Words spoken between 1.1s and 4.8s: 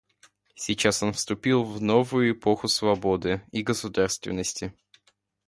вступил в новую эпоху свободы и государственности.